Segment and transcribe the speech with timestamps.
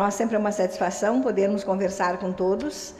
[0.00, 2.94] nós sempre é uma satisfação podermos conversar com todos,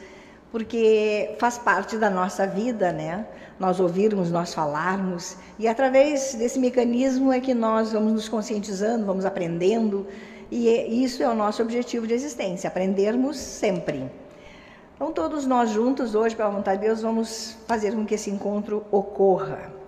[0.51, 3.25] porque faz parte da nossa vida, né?
[3.59, 9.25] Nós ouvirmos, nós falarmos, e através desse mecanismo é que nós vamos nos conscientizando, vamos
[9.25, 10.05] aprendendo,
[10.51, 14.07] e é, isso é o nosso objetivo de existência, aprendermos sempre.
[14.95, 18.85] Então, todos nós juntos, hoje, pela vontade de Deus, vamos fazer com que esse encontro
[18.91, 19.80] ocorra.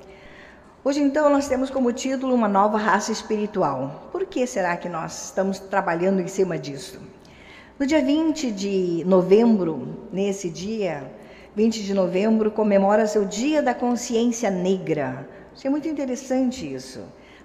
[0.86, 4.10] Hoje, então, nós temos como título uma nova raça espiritual.
[4.12, 7.00] Por que será que nós estamos trabalhando em cima disso?
[7.80, 11.10] No dia 20 de novembro, nesse dia,
[11.56, 15.26] 20 de novembro, comemora-se o Dia da Consciência Negra.
[15.56, 17.00] Achei muito interessante isso.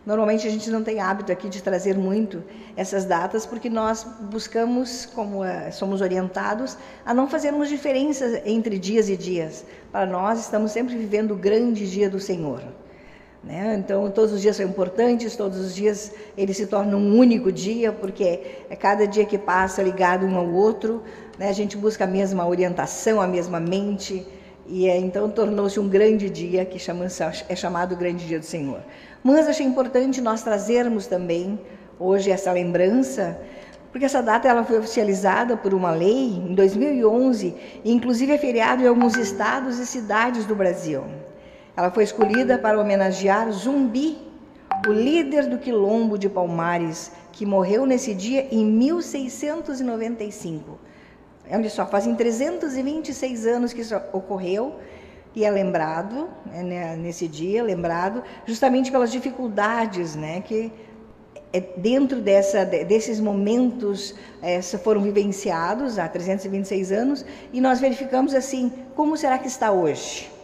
[0.05, 2.42] Normalmente a gente não tem hábito aqui de trazer muito
[2.77, 4.02] essas datas, porque nós
[4.32, 9.64] buscamos, como uh, somos orientados, a não fazermos diferenças entre dias e dias.
[9.92, 12.64] Para nós, estamos sempre vivendo o grande dia do Senhor.
[13.42, 13.77] Né?
[13.78, 17.92] Então, todos os dias são importantes, todos os dias eles se tornam um único dia,
[17.92, 21.02] porque é cada dia que passa ligado um ao outro,
[21.38, 21.48] né?
[21.48, 24.27] a gente busca a mesma orientação, a mesma mente,
[24.67, 27.06] e é, então tornou-se um grande dia que chama,
[27.48, 28.83] é chamado Grande Dia do Senhor.
[29.25, 31.58] Mas achei importante nós trazermos também
[31.98, 33.41] hoje essa lembrança,
[33.91, 38.83] porque essa data ela foi oficializada por uma lei em 2011, e inclusive é feriado
[38.83, 41.02] em alguns estados e cidades do Brasil.
[41.78, 44.18] Ela foi escolhida para homenagear Zumbi,
[44.84, 50.76] o líder do quilombo de Palmares, que morreu nesse dia em 1695.
[51.48, 54.74] Olha só, fazem 326 anos que isso ocorreu
[55.36, 60.72] e é lembrado né, nesse dia, lembrado justamente pelas dificuldades, né, que
[61.52, 68.72] é dentro dessa, desses momentos é, foram vivenciados há 326 anos e nós verificamos assim
[68.96, 70.38] como será que está hoje.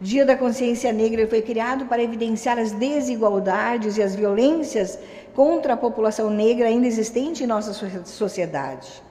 [0.00, 4.96] Dia da Consciência Negra foi criado para evidenciar as desigualdades e as violências
[5.34, 7.72] contra a população negra ainda existente em nossa
[8.04, 9.02] sociedade.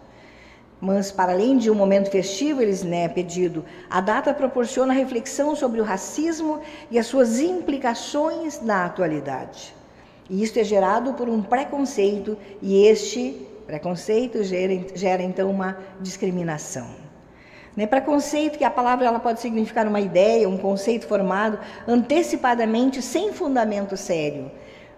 [0.80, 5.82] Mas, para além de um momento festivo, eles né, pedido, a data proporciona reflexão sobre
[5.82, 9.76] o racismo e as suas implicações na atualidade.
[10.30, 17.06] E isso é gerado por um preconceito, e este preconceito gera, gera então uma discriminação.
[17.78, 17.86] Né?
[17.86, 23.96] Preconceito, que a palavra ela pode significar uma ideia, um conceito formado antecipadamente, sem fundamento
[23.96, 24.52] sério,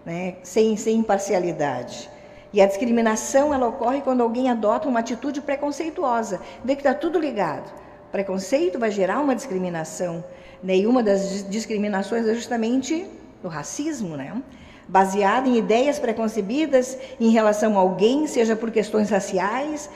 [0.04, 0.36] né?
[0.42, 2.08] sem, sem imparcialidade.
[2.54, 7.20] E a discriminação ela ocorre quando alguém adota uma atitude preconceituosa, vê que está tudo
[7.20, 7.70] ligado.
[8.10, 10.24] Preconceito vai gerar uma discriminação,
[10.62, 10.78] né?
[10.78, 13.06] e uma das discriminações é justamente
[13.44, 14.42] o racismo, né?
[14.88, 19.88] baseada em ideias preconcebidas em relação a alguém, seja por questões raciais,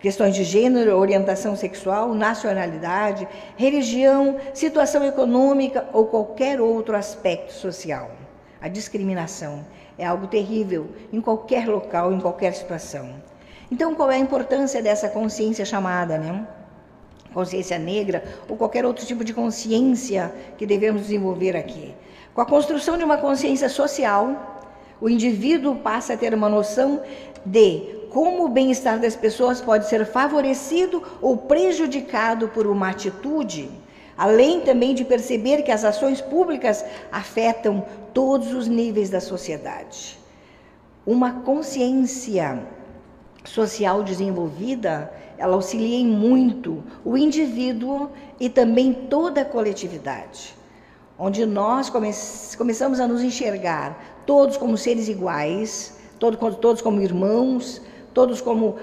[0.00, 8.10] questões de gênero, orientação sexual, nacionalidade, religião, situação econômica ou qualquer outro aspecto social.
[8.60, 9.64] A discriminação
[9.96, 13.14] é algo terrível em qualquer local, em qualquer situação.
[13.70, 16.46] Então, qual é a importância dessa consciência chamada, né?
[17.32, 21.94] Consciência negra ou qualquer outro tipo de consciência que devemos desenvolver aqui?
[22.34, 24.64] Com a construção de uma consciência social,
[25.00, 27.02] o indivíduo passa a ter uma noção
[27.44, 33.70] de como o bem-estar das pessoas pode ser favorecido ou prejudicado por uma atitude,
[34.16, 40.18] além também de perceber que as ações públicas afetam todos os níveis da sociedade.
[41.06, 42.66] Uma consciência
[43.44, 50.54] social desenvolvida, ela auxilia em muito o indivíduo e também toda a coletividade,
[51.18, 52.10] onde nós come
[52.56, 57.80] começamos a nos enxergar todos como seres iguais, todos como irmãos,
[58.18, 58.74] todos como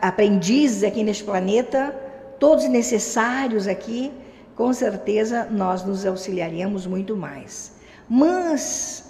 [0.00, 1.92] aprendizes aqui neste planeta,
[2.38, 4.12] todos necessários aqui,
[4.54, 7.72] com certeza nós nos auxiliaríamos muito mais.
[8.08, 9.04] Mas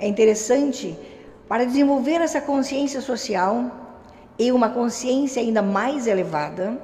[0.00, 0.98] é interessante,
[1.48, 3.54] para desenvolver essa consciência social
[4.36, 6.76] e uma consciência ainda mais elevada,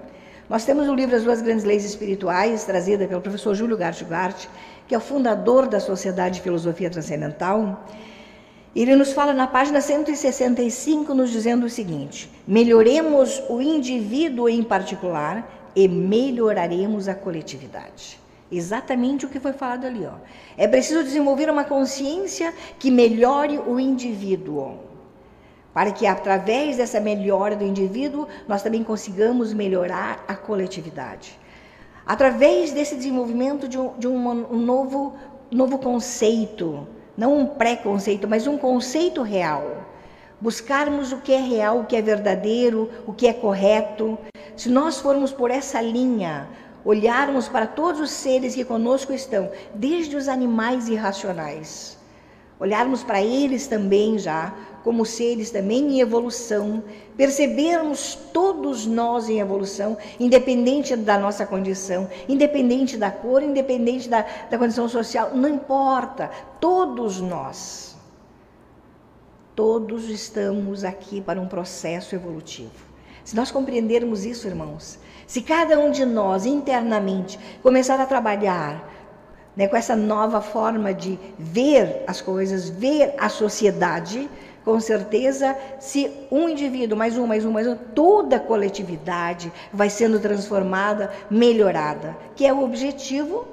[0.48, 4.46] nós temos o livro As Duas Grandes Leis Espirituais, trazida pelo professor Júlio Gartgart,
[4.86, 7.84] que é o fundador da Sociedade de Filosofia Transcendental,
[8.82, 15.50] ele nos fala na página 165, nos dizendo o seguinte: melhoremos o indivíduo em particular
[15.74, 18.18] e melhoraremos a coletividade.
[18.50, 20.06] Exatamente o que foi falado ali.
[20.06, 20.14] Ó.
[20.56, 24.78] É preciso desenvolver uma consciência que melhore o indivíduo,
[25.74, 31.38] para que através dessa melhora do indivíduo nós também consigamos melhorar a coletividade.
[32.06, 35.14] Através desse desenvolvimento de um, de um, novo,
[35.50, 36.86] novo conceito,
[37.16, 39.86] não um preconceito, mas um conceito real.
[40.40, 44.18] Buscarmos o que é real, o que é verdadeiro, o que é correto.
[44.56, 46.46] Se nós formos por essa linha,
[46.84, 51.98] olharmos para todos os seres que conosco estão, desde os animais irracionais,
[52.60, 54.52] olharmos para eles também já
[54.86, 56.80] como seres também em evolução,
[57.16, 64.56] percebermos todos nós em evolução, independente da nossa condição, independente da cor, independente da, da
[64.56, 66.30] condição social, não importa,
[66.60, 67.96] todos nós,
[69.56, 72.70] todos estamos aqui para um processo evolutivo.
[73.24, 78.88] Se nós compreendermos isso, irmãos, se cada um de nós internamente começar a trabalhar
[79.56, 84.28] né, com essa nova forma de ver as coisas, ver a sociedade,
[84.66, 89.88] com certeza, se um indivíduo, mais um, mais um, mais um, toda a coletividade vai
[89.88, 93.46] sendo transformada, melhorada, que é o objetivo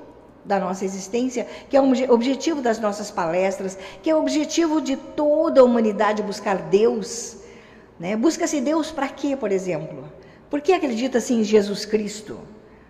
[0.43, 4.97] da nossa existência, que é o objetivo das nossas palestras, que é o objetivo de
[4.97, 7.37] toda a humanidade buscar Deus.
[7.99, 8.15] Né?
[8.15, 10.11] Busca-se Deus para quê, por exemplo?
[10.49, 12.39] Por que acredita-se em Jesus Cristo?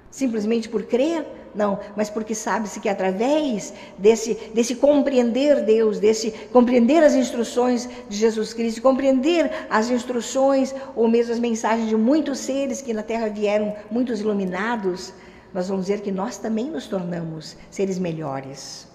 [0.09, 1.27] Simplesmente por crer?
[1.53, 8.17] Não, mas porque sabe-se que através desse, desse compreender Deus, desse compreender as instruções de
[8.17, 13.29] Jesus Cristo, compreender as instruções ou mesmo as mensagens de muitos seres que na Terra
[13.29, 15.13] vieram, muitos iluminados,
[15.53, 18.87] nós vamos ver que nós também nos tornamos seres melhores.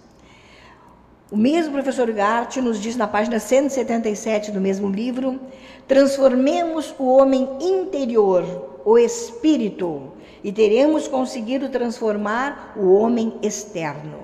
[1.31, 5.39] O mesmo professor Gart nos diz na página 177 do mesmo livro:
[5.87, 10.11] transformemos o homem interior, o espírito,
[10.43, 14.19] e teremos conseguido transformar o homem externo.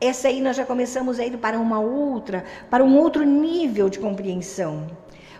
[0.00, 4.00] Essa aí nós já começamos a ir para uma outra, para um outro nível de
[4.00, 4.88] compreensão.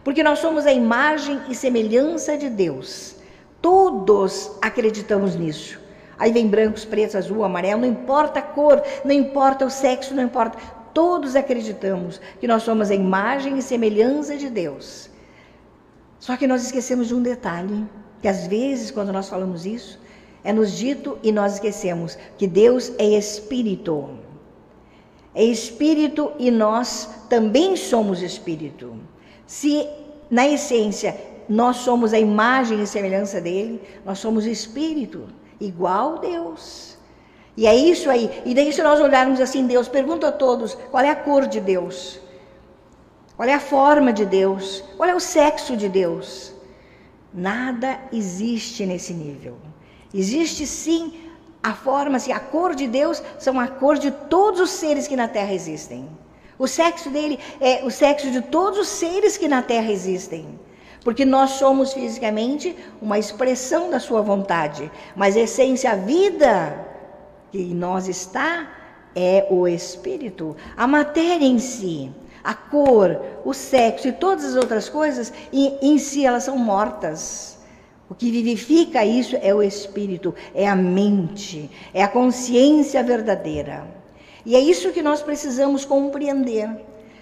[0.04, 3.16] Porque nós somos a imagem e semelhança de Deus.
[3.60, 5.80] Todos acreditamos nisso.
[6.18, 10.22] Aí vem brancos, pretos, azul, amarelo, não importa a cor, não importa o sexo, não
[10.22, 10.58] importa.
[10.94, 15.10] Todos acreditamos que nós somos a imagem e semelhança de Deus.
[16.20, 17.84] Só que nós esquecemos de um detalhe
[18.22, 20.00] que às vezes, quando nós falamos isso,
[20.44, 24.08] é nos dito e nós esquecemos que Deus é espírito.
[25.34, 28.94] É espírito e nós também somos espírito.
[29.46, 29.86] Se
[30.30, 31.16] na essência
[31.48, 35.26] nós somos a imagem e semelhança dele, nós somos espírito,
[35.60, 36.96] igual Deus.
[37.56, 38.42] E é isso aí.
[38.46, 41.60] E daí, se nós olharmos assim, Deus pergunta a todos: qual é a cor de
[41.60, 42.20] Deus?
[43.36, 44.82] Qual é a forma de Deus?
[44.96, 46.52] Qual é o sexo de Deus?
[47.32, 49.56] Nada existe nesse nível.
[50.12, 51.14] Existe sim
[51.62, 55.16] a forma, assim, a cor de Deus são a cor de todos os seres que
[55.16, 56.08] na Terra existem.
[56.58, 60.58] O sexo dele é o sexo de todos os seres que na Terra existem.
[61.02, 66.86] Porque nós somos fisicamente uma expressão da sua vontade, mas a essência, a vida
[67.50, 68.70] que em nós está
[69.14, 72.10] é o espírito, a matéria em si
[72.42, 77.58] a cor, o sexo e todas as outras coisas, em, si elas são mortas.
[78.08, 83.86] O que vivifica isso é o espírito, é a mente, é a consciência verdadeira.
[84.44, 86.68] E é isso que nós precisamos compreender.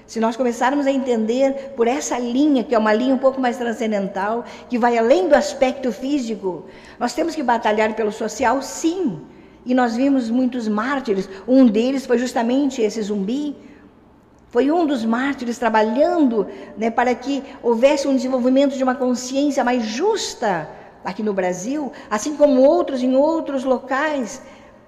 [0.07, 3.57] Se nós começarmos a entender por essa linha, que é uma linha um pouco mais
[3.57, 6.65] transcendental, que vai além do aspecto físico,
[6.99, 9.21] nós temos que batalhar pelo social, sim.
[9.65, 11.29] E nós vimos muitos mártires.
[11.47, 13.55] Um deles foi justamente esse zumbi,
[14.51, 19.85] foi um dos mártires trabalhando né, para que houvesse um desenvolvimento de uma consciência mais
[19.85, 20.69] justa
[21.05, 24.43] aqui no Brasil, assim como outros em outros locais,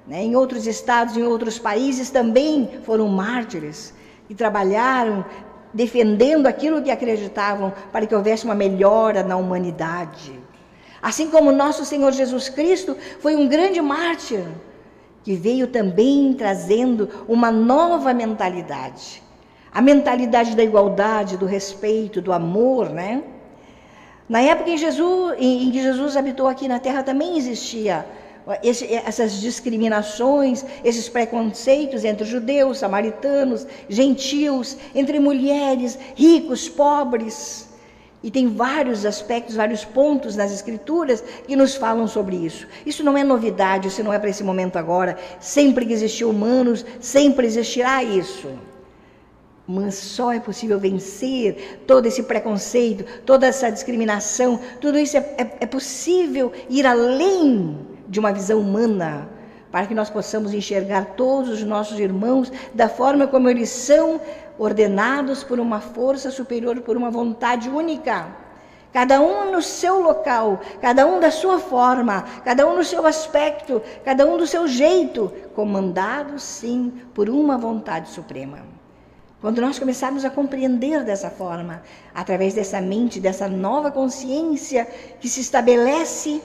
[0.07, 3.95] né, em outros estados, em outros países também foram mártires
[4.29, 5.25] e trabalharam
[5.73, 10.39] defendendo aquilo que acreditavam para que houvesse uma melhora na humanidade.
[11.01, 14.45] Assim como nosso Senhor Jesus Cristo foi um grande mártir
[15.23, 19.22] que veio também trazendo uma nova mentalidade
[19.73, 23.23] a mentalidade da igualdade, do respeito, do amor, né?
[24.29, 28.07] Na época em, Jesus, em, que Jesus habitou aqui na Terra também existia
[28.63, 37.69] esse, essas discriminações, esses preconceitos entre judeus, samaritanos, gentios, entre mulheres, ricos, pobres.
[38.23, 42.69] E tem vários aspectos, vários pontos nas Escrituras que nos falam sobre isso.
[42.87, 45.19] Isso não é novidade, isso não é para esse momento agora.
[45.41, 48.49] Sempre que existiu humanos, sempre existirá isso.
[49.75, 55.57] Mas só é possível vencer todo esse preconceito, toda essa discriminação, tudo isso é, é,
[55.61, 59.31] é possível ir além de uma visão humana,
[59.71, 64.21] para que nós possamos enxergar todos os nossos irmãos da forma como eles são
[64.59, 68.27] ordenados por uma força superior, por uma vontade única.
[68.93, 73.81] Cada um no seu local, cada um da sua forma, cada um no seu aspecto,
[74.05, 78.82] cada um do seu jeito, comandados sim por uma vontade suprema.
[79.43, 81.83] Quando nós começarmos a compreender dessa forma,
[82.15, 84.87] através dessa mente, dessa nova consciência
[85.21, 86.41] que se estabelece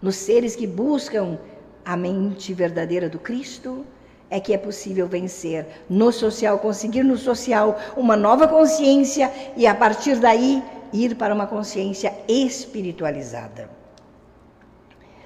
[0.00, 1.36] nos seres que buscam
[1.84, 3.84] a mente verdadeira do Cristo,
[4.30, 9.74] é que é possível vencer no social, conseguir no social uma nova consciência e a
[9.74, 10.62] partir daí
[10.92, 13.68] ir para uma consciência espiritualizada.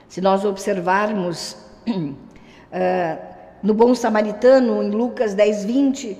[0.09, 3.32] Se nós observarmos uh,
[3.63, 6.19] no Bom Samaritano, em Lucas 10, 20,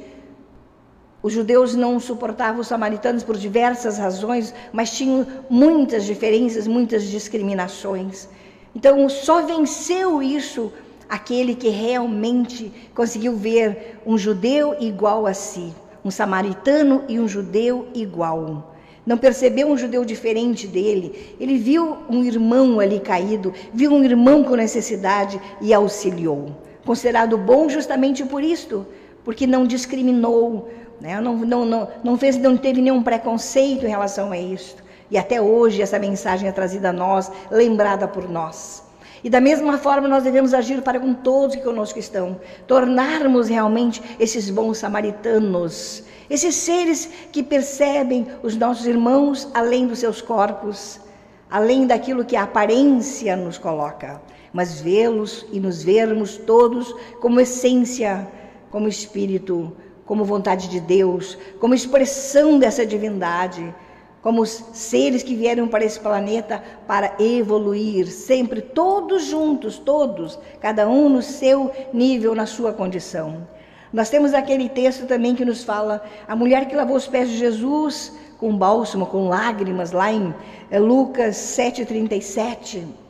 [1.23, 8.29] os judeus não suportavam os samaritanos por diversas razões, mas tinham muitas diferenças, muitas discriminações.
[8.75, 10.73] Então, só venceu isso
[11.09, 15.73] aquele que realmente conseguiu ver um judeu igual a si,
[16.05, 18.75] um samaritano e um judeu igual.
[19.05, 21.37] Não percebeu um judeu diferente dele.
[21.39, 26.51] Ele viu um irmão ali caído, viu um irmão com necessidade e auxiliou.
[26.85, 28.87] Considerado bom justamente por isto,
[29.25, 30.69] porque não discriminou,
[31.01, 31.21] né?
[31.21, 34.83] não, não, não, não, fez, não teve nenhum preconceito em relação a isto.
[35.11, 38.83] E até hoje essa mensagem é trazida a nós, lembrada por nós.
[39.25, 44.03] E da mesma forma nós devemos agir para com todos que conosco estão, tornarmos realmente
[44.19, 51.01] esses bons samaritanos, esses seres que percebem os nossos irmãos além dos seus corpos,
[51.49, 54.21] além daquilo que a aparência nos coloca,
[54.53, 58.29] mas vê-los e nos vermos todos como essência,
[58.71, 59.73] como espírito,
[60.05, 63.75] como vontade de Deus, como expressão dessa divindade
[64.23, 71.09] como seres que vieram para esse planeta para evoluir, sempre todos juntos, todos, cada um
[71.09, 73.47] no seu nível, na sua condição.
[73.93, 77.37] Nós temos aquele texto também que nos fala a mulher que lavou os pés de
[77.37, 80.33] Jesus com bálsamo, com lágrimas, lá em
[80.71, 83.02] eh, Lucas 7,37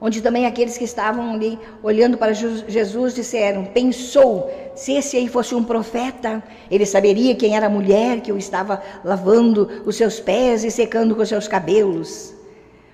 [0.00, 5.54] onde também aqueles que estavam ali olhando para Jesus disseram: pensou, se esse aí fosse
[5.54, 10.64] um profeta, ele saberia quem era a mulher que o estava lavando os seus pés
[10.64, 12.34] e secando com os seus cabelos.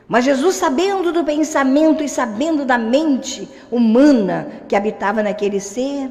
[0.09, 6.11] Mas Jesus, sabendo do pensamento e sabendo da mente humana que habitava naquele ser,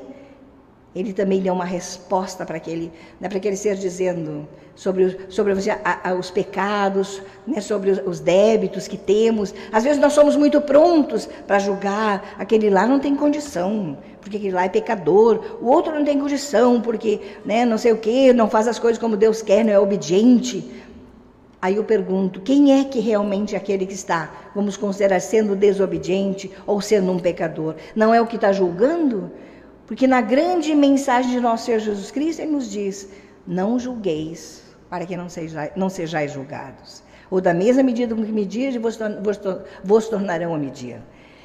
[0.93, 4.45] ele também deu uma resposta para aquele, né, para aquele ser dizendo
[4.75, 9.53] sobre, sobre a, a, os pecados, né, sobre os, os, débitos que temos.
[9.71, 14.53] Às vezes nós somos muito prontos para julgar, aquele lá não tem condição, porque aquele
[14.53, 18.49] lá é pecador, o outro não tem condição, porque né, não sei o que, não
[18.49, 20.69] faz as coisas como Deus quer, não é obediente.
[21.61, 26.51] Aí eu pergunto, quem é que realmente é aquele que está, vamos considerar, sendo desobediente
[26.65, 27.75] ou sendo um pecador?
[27.95, 29.31] Não é o que está julgando?
[29.91, 33.09] Porque na grande mensagem de nosso Senhor Jesus Cristo, Ele nos diz:
[33.45, 37.03] não julgueis, para que não, seja, não sejais julgados.
[37.29, 39.37] Ou da mesma medida que medir, vos, vos,
[39.83, 41.01] vos tornarão a medir.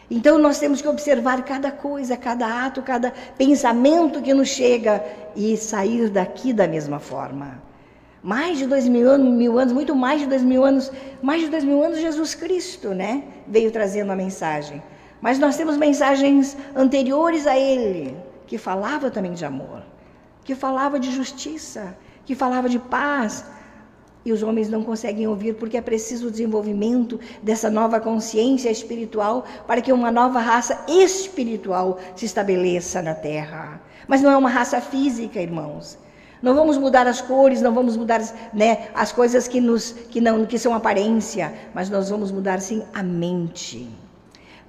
[0.08, 5.56] Então nós temos que observar cada coisa, cada ato, cada pensamento que nos chega e
[5.56, 7.60] sair daqui da mesma forma.
[8.22, 11.48] Mais de dois mil anos, mil anos, muito mais de dois mil anos, mais de
[11.48, 14.80] dois mil anos Jesus Cristo, né, veio trazendo a mensagem.
[15.20, 19.82] Mas nós temos mensagens anteriores a Ele, que falava também de amor,
[20.44, 23.44] que falava de justiça, que falava de paz.
[24.24, 29.44] E os homens não conseguem ouvir porque é preciso o desenvolvimento dessa nova consciência espiritual
[29.68, 33.80] para que uma nova raça espiritual se estabeleça na Terra.
[34.08, 35.96] Mas não é uma raça física, irmãos.
[36.42, 38.20] Não vamos mudar as cores, não vamos mudar
[38.52, 42.84] né, as coisas que, nos, que, não, que são aparência, mas nós vamos mudar sim
[42.92, 43.88] a mente.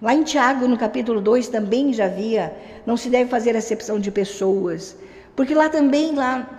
[0.02, 4.12] Lá em Tiago, no capítulo 2, também já havia, não se deve fazer acepção de
[4.12, 4.96] pessoas,
[5.36, 6.58] porque lá também, lá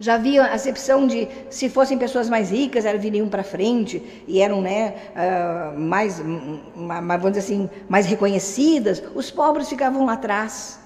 [0.00, 4.60] já havia acepção de se fossem pessoas mais ricas, elas viriam para frente e eram
[4.60, 10.78] né, uh, mais, vamos dizer assim, mais reconhecidas, os pobres ficavam lá atrás.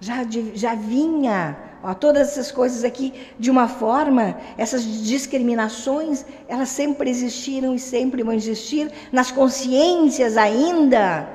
[0.00, 0.24] Já,
[0.54, 7.74] já vinha Ó, todas essas coisas aqui, de uma forma, essas discriminações, elas sempre existiram
[7.74, 11.28] e sempre vão existir nas consciências ainda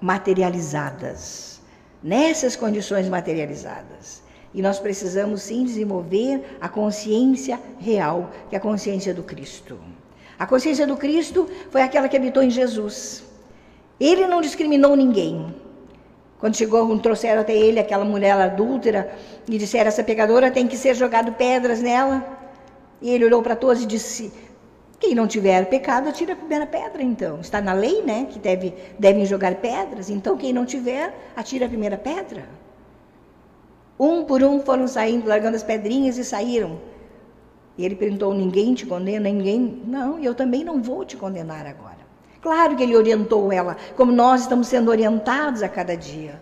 [0.00, 1.60] materializadas,
[2.02, 4.22] nessas condições materializadas.
[4.52, 9.78] E nós precisamos sim desenvolver a consciência real, que é a consciência do Cristo.
[10.38, 13.24] A consciência do Cristo foi aquela que habitou em Jesus.
[13.98, 15.54] Ele não discriminou ninguém.
[16.38, 19.12] Quando chegou, trouxeram até ele aquela mulher adúltera
[19.48, 22.24] e disseram: essa pecadora tem que ser jogado pedras nela.
[23.00, 24.32] E ele olhou para todos e disse:
[25.00, 27.40] quem não tiver pecado, atira a primeira pedra, então.
[27.40, 28.26] Está na lei, né?
[28.28, 30.10] Que deve, devem jogar pedras.
[30.10, 32.48] Então, quem não tiver, atira a primeira pedra.
[33.98, 36.80] Um por um foram saindo, largando as pedrinhas e saíram.
[37.76, 39.28] E ele perguntou: Ninguém te condena?
[39.28, 39.82] Ninguém?
[39.86, 41.97] Não, eu também não vou te condenar agora.
[42.48, 46.40] Claro que ele orientou ela, como nós estamos sendo orientados a cada dia.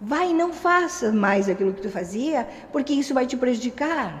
[0.00, 4.20] Vai e não faça mais aquilo que tu fazia, porque isso vai te prejudicar.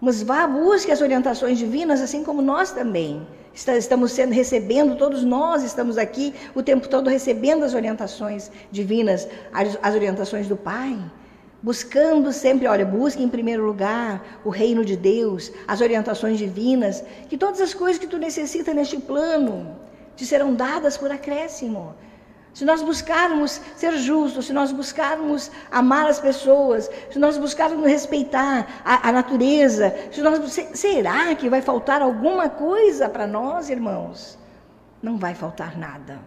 [0.00, 3.26] Mas vá, busque as orientações divinas, assim como nós também.
[3.52, 9.76] Estamos sendo, recebendo, todos nós estamos aqui o tempo todo recebendo as orientações divinas, as,
[9.82, 10.96] as orientações do Pai.
[11.60, 17.36] Buscando sempre, olha, busque em primeiro lugar o reino de Deus, as orientações divinas, que
[17.36, 19.84] todas as coisas que tu necessita neste plano
[20.16, 21.94] te serão dadas por acréscimo.
[22.56, 28.66] Se nós buscarmos ser justos, se nós buscarmos amar as pessoas, se nós buscarmos respeitar
[28.82, 30.40] a, a natureza, se nós,
[30.72, 34.38] será que vai faltar alguma coisa para nós, irmãos?
[35.02, 36.18] Não vai faltar nada.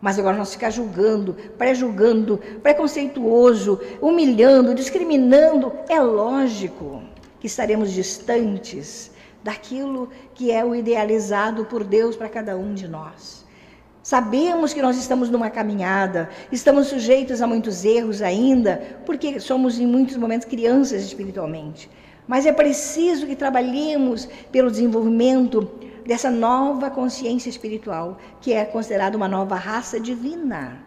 [0.00, 7.04] Mas agora nós ficar julgando, pré-julgando, preconceituoso, humilhando, discriminando, é lógico
[7.38, 9.12] que estaremos distantes
[9.46, 13.46] daquilo que é o idealizado por Deus para cada um de nós.
[14.02, 18.72] Sabemos que nós estamos numa caminhada, estamos sujeitos a muitos erros ainda,
[19.06, 21.88] porque somos em muitos momentos crianças espiritualmente.
[22.26, 25.70] Mas é preciso que trabalhemos pelo desenvolvimento
[26.04, 30.84] dessa nova consciência espiritual, que é considerada uma nova raça divina.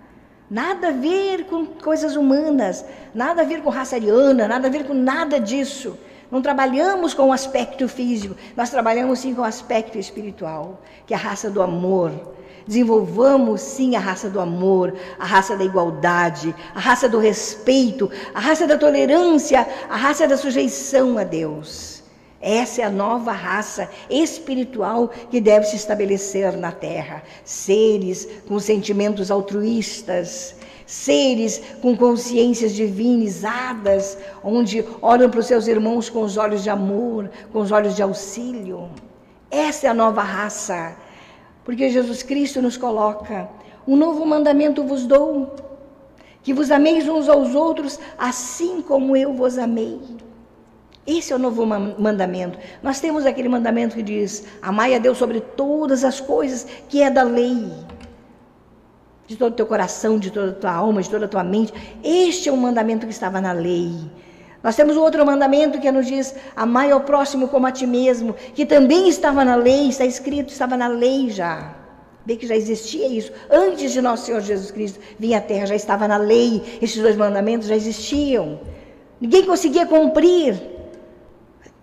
[0.50, 2.84] Nada a ver com coisas humanas,
[3.16, 5.98] nada a ver com raça ariana, nada a ver com nada disso.
[6.32, 11.18] Não trabalhamos com o aspecto físico, nós trabalhamos sim com o aspecto espiritual, que é
[11.18, 12.12] a raça do amor,
[12.70, 18.40] Desenvolvamos sim a raça do amor, a raça da igualdade, a raça do respeito, a
[18.40, 22.04] raça da tolerância, a raça da sujeição a Deus.
[22.40, 27.24] Essa é a nova raça espiritual que deve se estabelecer na Terra.
[27.44, 30.56] Seres com sentimentos altruístas,
[30.90, 37.30] seres com consciências divinizadas, onde olham para os seus irmãos com os olhos de amor,
[37.54, 38.90] com os olhos de auxílio.
[39.52, 40.96] Essa é a nova raça
[41.70, 43.48] porque Jesus Cristo nos coloca:
[43.88, 45.56] um novo mandamento vos dou,
[46.42, 50.02] que vos ameis uns aos outros, assim como eu vos amei.
[51.06, 52.58] Esse é o novo mandamento.
[52.82, 57.12] Nós temos aquele mandamento que diz: Amai a Deus sobre todas as coisas, que é
[57.12, 57.72] da lei.
[59.30, 61.72] De todo o teu coração, de toda a tua alma, de toda a tua mente.
[62.04, 63.94] Este é o mandamento que estava na lei.
[64.64, 68.66] Nós temos outro mandamento que nos diz: amai ao próximo como a ti mesmo, que
[68.66, 71.76] também estava na lei, está escrito, estava na lei já.
[72.26, 73.32] Vê que já existia isso.
[73.52, 77.16] Antes de nosso Senhor Jesus Cristo vir à terra, já estava na lei, esses dois
[77.16, 78.60] mandamentos já existiam.
[79.22, 80.79] Ninguém conseguia cumprir.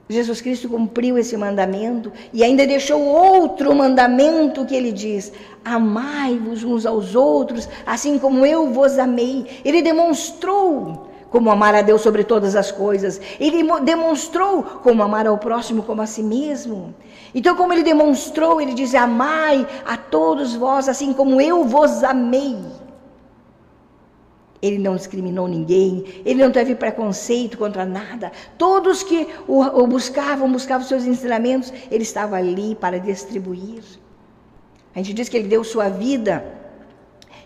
[0.09, 5.33] Jesus Cristo cumpriu esse mandamento e ainda deixou outro mandamento que ele diz:
[5.65, 9.47] Amai-vos uns aos outros, assim como eu vos amei.
[9.65, 13.21] Ele demonstrou como amar a Deus sobre todas as coisas.
[13.41, 16.95] Ele demonstrou como amar ao próximo como a si mesmo.
[17.35, 22.57] Então, como ele demonstrou, ele diz: Amai a todos vós, assim como eu vos amei.
[24.63, 28.33] Ele não discriminou ninguém, ele não teve preconceito contra nada.
[28.57, 33.83] Todos que o, o buscavam, buscavam seus ensinamentos, ele estava ali para distribuir.
[34.95, 36.45] A gente diz que ele deu sua vida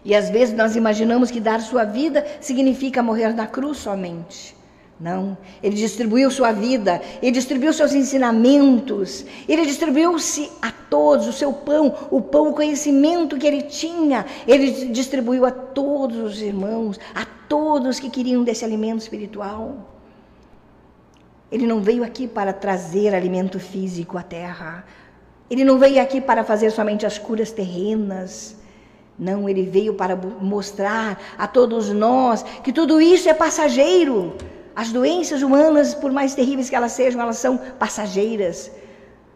[0.05, 4.60] e às vezes nós imaginamos que dar sua vida significa morrer na cruz somente.
[5.01, 11.55] Não, ele distribuiu sua vida, ele distribuiu seus ensinamentos, ele distribuiu-se a todos, o seu
[11.55, 17.25] pão, o pão, o conhecimento que ele tinha, ele distribuiu a todos os irmãos, a
[17.49, 19.89] todos que queriam desse alimento espiritual.
[21.51, 24.85] Ele não veio aqui para trazer alimento físico à terra,
[25.49, 28.55] ele não veio aqui para fazer somente as curas terrenas.
[29.19, 34.37] Não, ele veio para mostrar a todos nós que tudo isso é passageiro.
[34.81, 38.71] As doenças humanas, por mais terríveis que elas sejam, elas são passageiras.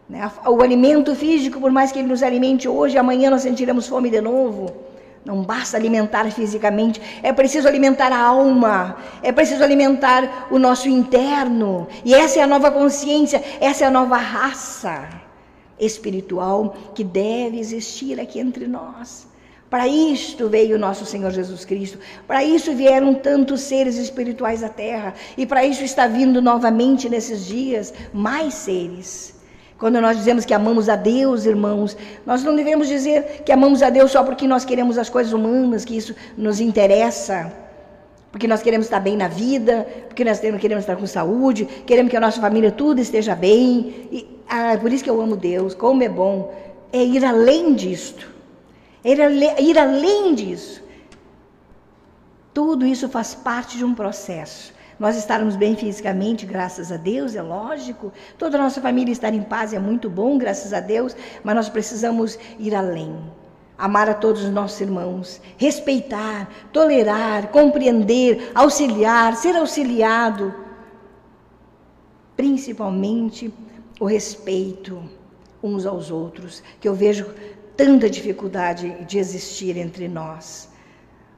[0.09, 0.21] Né?
[0.47, 4.23] O alimento físico, por mais que ele nos alimente hoje, amanhã nós sentiremos fome de
[4.23, 4.73] novo.
[5.23, 11.89] Não basta alimentar fisicamente, é preciso alimentar a alma, é preciso alimentar o nosso interno.
[12.07, 15.11] E essa é a nova consciência, essa é a nova raça
[15.79, 19.34] espiritual que deve existir aqui entre nós.
[19.75, 21.99] Para isto veio nosso Senhor Jesus Cristo.
[22.29, 25.15] Para isso vieram tantos seres espirituais à terra.
[25.37, 29.35] E para isso está vindo novamente nesses dias mais seres.
[29.77, 33.91] Quando nós dizemos que amamos a Deus, irmãos, nós não devemos dizer que amamos a
[33.91, 37.53] Deus só porque nós queremos as coisas humanas, que isso nos interessa,
[38.31, 42.17] porque nós queremos estar bem na vida, porque nós queremos estar com saúde, queremos que
[42.17, 44.09] a nossa família tudo esteja bem.
[44.13, 46.55] E, ah, por isso que eu amo Deus, como é bom.
[46.93, 48.34] É ir além disto
[49.05, 50.83] ir além disso.
[52.53, 54.73] Tudo isso faz parte de um processo.
[54.99, 58.13] Nós estarmos bem fisicamente, graças a Deus, é lógico.
[58.39, 61.69] Toda a nossa família estar em paz é muito bom, graças a Deus, mas nós
[61.69, 63.17] precisamos ir além.
[63.77, 70.55] Amar a todos os nossos irmãos, respeitar, tolerar, compreender, auxiliar, ser auxiliado.
[72.37, 73.53] principalmente
[74.01, 75.03] o respeito
[75.63, 77.27] uns aos outros, que eu vejo
[77.77, 80.69] tanta dificuldade de existir entre nós.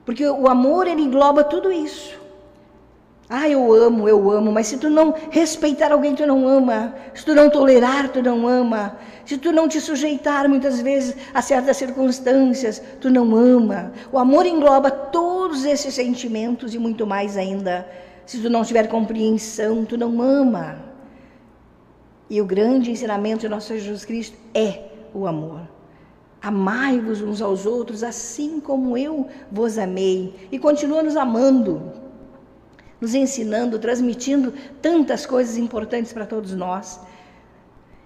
[0.05, 2.27] Porque o amor ele engloba tudo isso.
[3.29, 6.95] Ah, eu amo, eu amo, mas se tu não respeitar alguém, tu não ama.
[7.13, 8.97] Se tu não tolerar, tu não ama.
[9.25, 13.93] Se tu não te sujeitar muitas vezes a certas circunstâncias, tu não ama.
[14.13, 17.89] O amor engloba todos esses sentimentos e muito mais ainda.
[18.25, 20.79] Se tu não tiver compreensão, tu não ama.
[22.31, 25.76] E o grande ensinamento de nosso Jesus Cristo é o amor.
[26.47, 30.33] Amai-vos uns aos outros, assim como eu vos amei.
[30.53, 31.93] E continua nos amando,
[33.01, 37.01] nos ensinando, transmitindo tantas coisas importantes para todos nós.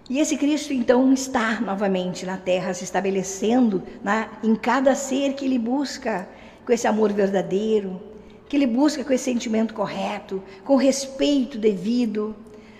[0.08, 5.44] E esse Cristo, então, está novamente na terra, se estabelecendo na, em cada ser que
[5.44, 6.26] ele busca
[6.64, 8.00] com esse amor verdadeiro,
[8.48, 12.34] que ele busca com esse sentimento correto, com respeito devido.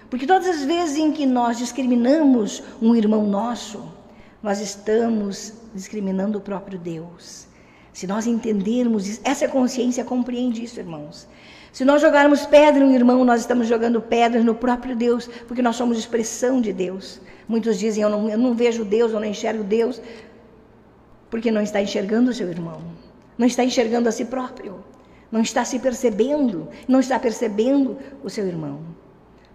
[0.09, 4.00] Porque todas as vezes em que nós discriminamos um irmão nosso,
[4.43, 7.47] nós estamos discriminando o próprio Deus.
[7.93, 11.29] Se nós entendermos essa consciência compreende isso, irmãos.
[11.73, 15.77] Se nós jogarmos pedra no irmão, nós estamos jogando pedras no próprio Deus, porque nós
[15.77, 17.21] somos expressão de Deus.
[17.49, 20.01] Muitos dizem, eu não, eu não vejo Deus, eu não enxergo Deus,
[21.31, 22.81] porque não está enxergando o seu irmão,
[23.39, 24.83] não está enxergando a si próprio,
[25.31, 28.81] não está se percebendo, não está percebendo o seu irmão.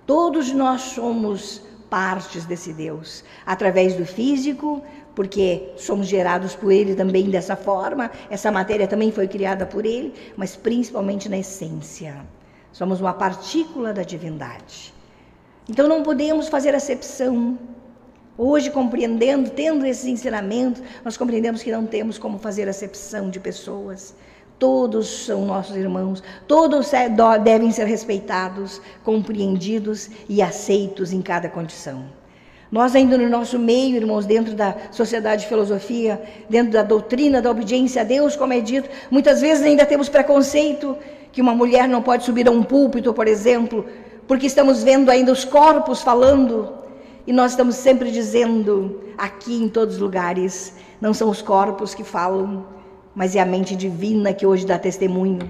[0.05, 4.81] Todos nós somos partes desse Deus, através do físico,
[5.15, 10.13] porque somos gerados por Ele também dessa forma, essa matéria também foi criada por Ele,
[10.35, 12.25] mas principalmente na essência.
[12.71, 14.93] Somos uma partícula da divindade.
[15.69, 17.57] Então não podemos fazer acepção.
[18.37, 24.13] Hoje, compreendendo, tendo esses ensinamentos, nós compreendemos que não temos como fazer acepção de pessoas.
[24.57, 26.91] Todos são nossos irmãos, todos
[27.43, 32.05] devem ser respeitados, compreendidos e aceitos em cada condição.
[32.71, 37.51] Nós, ainda no nosso meio, irmãos, dentro da sociedade de filosofia, dentro da doutrina da
[37.51, 40.97] obediência a Deus, como é dito, muitas vezes ainda temos preconceito
[41.31, 43.85] que uma mulher não pode subir a um púlpito, por exemplo,
[44.27, 46.73] porque estamos vendo ainda os corpos falando
[47.27, 52.03] e nós estamos sempre dizendo, aqui em todos os lugares, não são os corpos que
[52.03, 52.65] falam,
[53.15, 55.49] mas é a mente divina que hoje dá testemunho.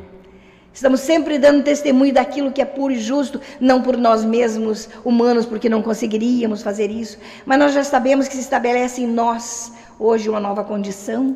[0.72, 5.46] Estamos sempre dando testemunho daquilo que é puro e justo, não por nós mesmos, humanos,
[5.46, 10.30] porque não conseguiríamos fazer isso, mas nós já sabemos que se estabelece em nós hoje
[10.30, 11.36] uma nova condição,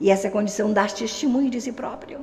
[0.00, 2.20] e essa condição dá testemunho de si próprio.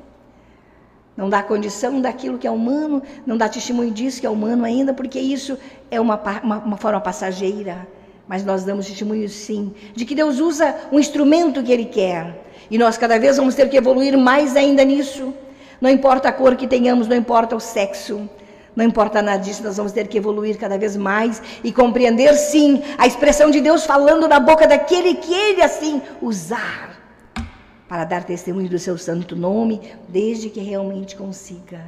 [1.18, 4.94] Não dá condição daquilo que é humano, não dá testemunho disso que é humano ainda,
[4.94, 5.58] porque isso
[5.92, 7.86] é uma, uma, uma forma passageira.
[8.28, 12.78] Mas nós damos testemunho sim, de que Deus usa um instrumento que Ele quer e
[12.78, 15.34] nós cada vez vamos ter que evoluir mais ainda nisso.
[15.80, 18.30] Não importa a cor que tenhamos, não importa o sexo,
[18.76, 22.84] não importa nada disso, nós vamos ter que evoluir cada vez mais e compreender sim
[22.98, 26.96] a expressão de Deus falando na boca daquele que ele assim usar
[27.88, 31.82] para dar testemunho do seu santo nome, desde que realmente consiga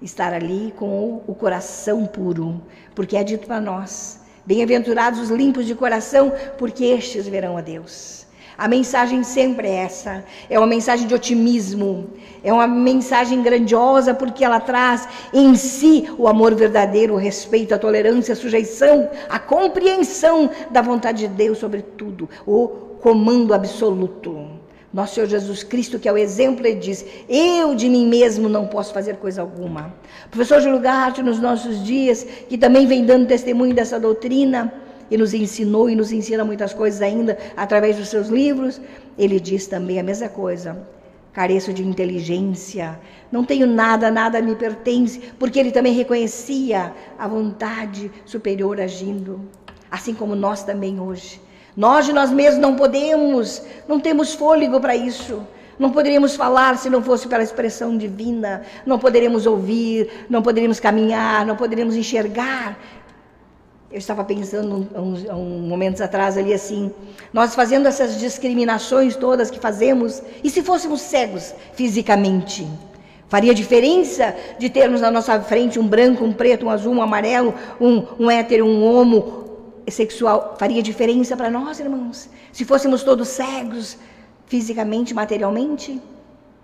[0.00, 2.60] estar ali com o coração puro,
[2.94, 8.25] porque é dito para nós: bem-aventurados os limpos de coração, porque estes verão a Deus.
[8.58, 10.24] A mensagem sempre é essa.
[10.48, 12.08] É uma mensagem de otimismo.
[12.42, 17.78] É uma mensagem grandiosa porque ela traz em si o amor verdadeiro, o respeito, a
[17.78, 22.68] tolerância, a sujeição, a compreensão da vontade de Deus sobre tudo, o
[23.00, 24.46] comando absoluto.
[24.92, 28.66] Nosso Senhor Jesus Cristo, que é o exemplo, ele diz: Eu de mim mesmo não
[28.66, 29.94] posso fazer coisa alguma.
[30.30, 34.72] Professor Júlio Gatti, nos nossos dias, que também vem dando testemunho dessa doutrina,
[35.10, 38.80] e nos ensinou e nos ensina muitas coisas ainda através dos seus livros,
[39.18, 40.86] ele diz também a mesma coisa.
[41.32, 42.98] Careço de inteligência,
[43.30, 49.40] não tenho nada, nada me pertence, porque ele também reconhecia a vontade superior agindo,
[49.90, 51.40] assim como nós também hoje.
[51.76, 55.46] Nós de nós mesmos não podemos, não temos fôlego para isso.
[55.78, 61.44] Não poderíamos falar se não fosse pela expressão divina, não poderíamos ouvir, não poderíamos caminhar,
[61.44, 62.78] não poderíamos enxergar
[63.90, 66.90] eu estava pensando uns, uns momentos atrás ali assim,
[67.32, 72.66] nós fazendo essas discriminações todas que fazemos, e se fôssemos cegos fisicamente?
[73.28, 77.54] Faria diferença de termos na nossa frente um branco, um preto, um azul, um amarelo,
[77.80, 79.44] um, um hétero, um homo
[79.88, 80.56] sexual?
[80.58, 82.28] Faria diferença para nós, irmãos?
[82.52, 83.98] Se fôssemos todos cegos
[84.46, 86.00] fisicamente, materialmente?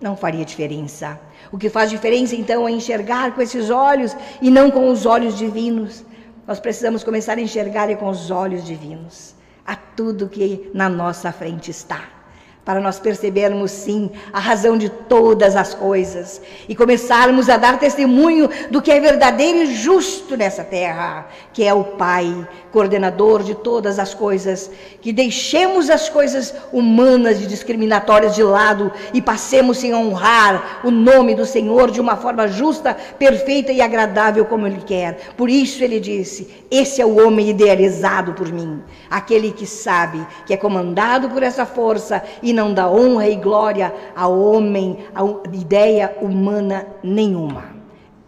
[0.00, 1.20] Não faria diferença.
[1.50, 5.36] O que faz diferença então é enxergar com esses olhos e não com os olhos
[5.36, 6.04] divinos.
[6.46, 11.70] Nós precisamos começar a enxergar com os olhos divinos a tudo que na nossa frente
[11.70, 12.21] está.
[12.64, 18.48] Para nós percebermos sim a razão de todas as coisas e começarmos a dar testemunho
[18.70, 23.98] do que é verdadeiro e justo nessa terra, que é o Pai, coordenador de todas
[23.98, 24.70] as coisas,
[25.00, 31.34] que deixemos as coisas humanas e discriminatórias de lado e passemos a honrar o nome
[31.34, 35.32] do Senhor de uma forma justa, perfeita e agradável como ele quer.
[35.36, 40.54] Por isso ele disse: "Esse é o homem idealizado por mim, aquele que sabe que
[40.54, 45.22] é comandado por essa força e não dá honra e glória a homem, a
[45.54, 47.64] ideia humana nenhuma.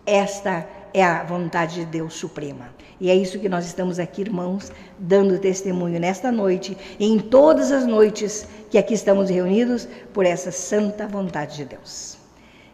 [0.07, 2.69] Esta é a vontade de Deus suprema.
[3.01, 7.73] E é isso que nós estamos aqui, irmãos, dando testemunho nesta noite e em todas
[7.73, 12.17] as noites que aqui estamos reunidos por essa santa vontade de Deus.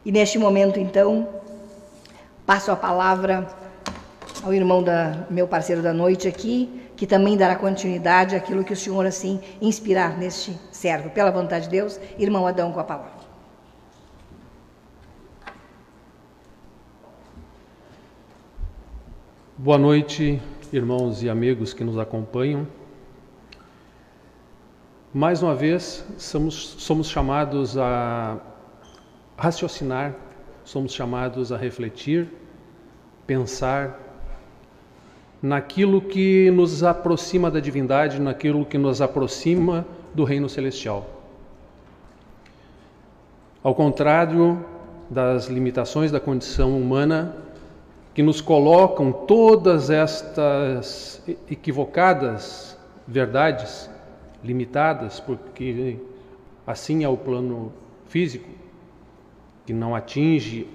[0.04, 1.28] E neste momento, então,
[2.46, 3.48] passo a palavra
[4.42, 6.68] ao irmão da meu parceiro da noite aqui,
[7.00, 11.08] que também dará continuidade àquilo que o Senhor assim inspirar neste servo.
[11.08, 13.12] Pela vontade de Deus, irmão Adão com a palavra.
[19.56, 22.68] Boa noite, irmãos e amigos que nos acompanham.
[25.14, 28.38] Mais uma vez, somos, somos chamados a
[29.38, 30.14] raciocinar,
[30.64, 32.28] somos chamados a refletir,
[33.26, 33.98] pensar,
[35.42, 41.08] naquilo que nos aproxima da divindade, naquilo que nos aproxima do reino celestial.
[43.62, 44.64] Ao contrário
[45.08, 47.36] das limitações da condição humana,
[48.12, 52.76] que nos colocam todas estas equivocadas
[53.06, 53.88] verdades,
[54.42, 55.98] limitadas, porque
[56.66, 57.72] assim é o plano
[58.06, 58.48] físico,
[59.64, 60.66] que não atinge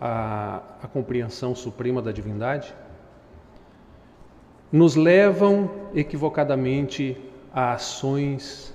[0.00, 2.74] a, a compreensão suprema da divindade
[4.70, 7.16] nos levam equivocadamente
[7.52, 8.74] a ações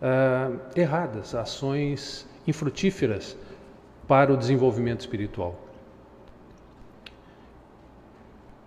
[0.00, 3.36] uh, erradas, ações infrutíferas
[4.08, 5.54] para o desenvolvimento espiritual.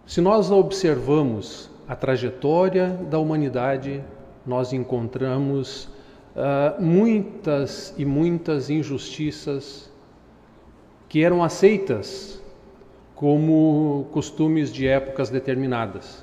[0.06, 4.04] Se nós observamos a trajetória da humanidade,
[4.46, 5.86] nós encontramos
[6.36, 9.92] uh, muitas e muitas injustiças
[11.10, 12.42] que eram aceitas
[13.16, 16.23] como costumes de épocas determinadas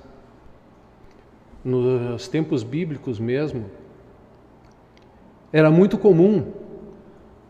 [1.64, 3.66] nos tempos bíblicos mesmo,
[5.52, 6.52] era muito comum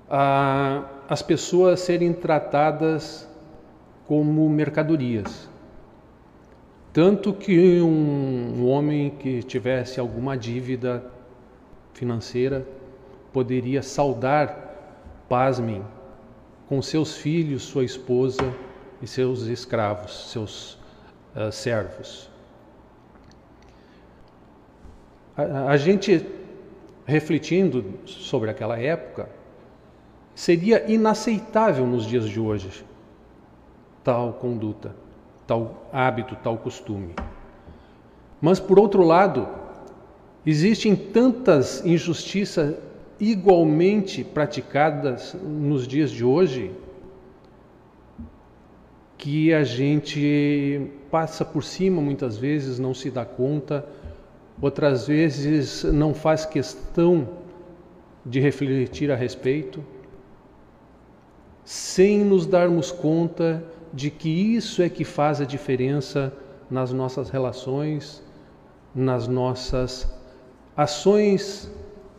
[0.09, 3.29] a, as pessoas serem tratadas
[4.07, 5.49] como mercadorias.
[6.92, 11.05] Tanto que um, um homem que tivesse alguma dívida
[11.92, 12.66] financeira
[13.33, 14.75] poderia saldar,
[15.29, 15.85] pasmem,
[16.68, 18.55] com seus filhos, sua esposa
[19.03, 20.79] e seus escravos, seus
[21.37, 22.29] uh, servos.
[25.40, 26.26] A, a gente
[27.07, 29.29] refletindo sobre aquela época,
[30.35, 32.85] seria inaceitável nos dias de hoje
[34.05, 34.94] tal conduta,
[35.46, 37.14] tal hábito, tal costume.
[38.40, 39.46] Mas por outro lado,
[40.46, 42.76] existem tantas injustiças
[43.18, 46.70] igualmente praticadas nos dias de hoje
[49.18, 53.87] que a gente passa por cima muitas vezes, não se dá conta
[54.61, 57.29] outras vezes não faz questão
[58.25, 59.85] de refletir a respeito,
[61.64, 66.33] sem nos darmos conta de que isso é que faz a diferença
[66.70, 68.23] nas nossas relações,
[68.94, 70.09] nas nossas
[70.77, 71.70] ações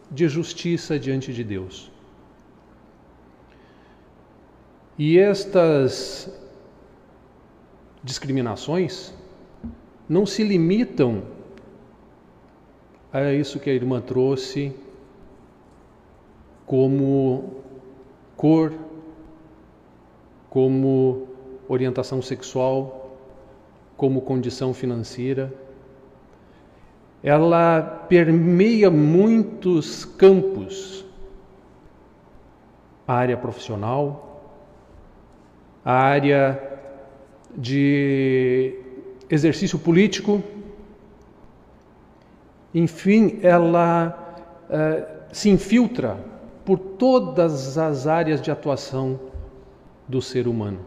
[0.09, 1.91] de justiça diante de Deus.
[4.97, 6.29] E estas
[8.03, 9.13] discriminações
[10.07, 11.23] não se limitam
[13.19, 14.73] é isso que a irmã trouxe
[16.65, 17.61] como
[18.37, 18.73] cor,
[20.49, 21.27] como
[21.67, 23.17] orientação sexual,
[23.97, 25.53] como condição financeira.
[27.21, 31.05] Ela permeia muitos campos.
[33.05, 34.41] A área profissional,
[35.83, 36.79] a área
[37.55, 38.73] de
[39.29, 40.41] exercício político,
[42.73, 44.35] enfim, ela
[44.69, 46.17] eh, se infiltra
[46.63, 49.19] por todas as áreas de atuação
[50.07, 50.79] do ser humano.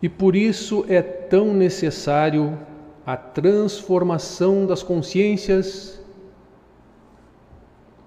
[0.00, 2.58] E por isso é tão necessário
[3.06, 6.00] a transformação das consciências,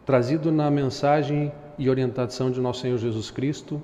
[0.05, 3.81] trazido na mensagem e orientação de nosso Senhor Jesus Cristo,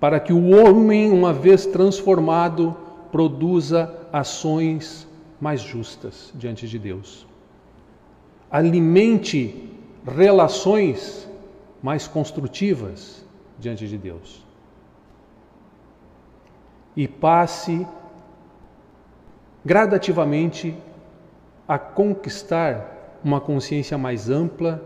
[0.00, 2.76] para que o homem, uma vez transformado,
[3.10, 5.03] produza ações
[5.40, 7.26] mais justas diante de Deus.
[8.50, 9.68] alimente
[10.06, 11.28] relações
[11.82, 13.24] mais construtivas
[13.58, 14.44] diante de Deus.
[16.96, 17.84] E passe
[19.64, 20.76] gradativamente
[21.66, 24.82] a conquistar uma consciência mais ampla,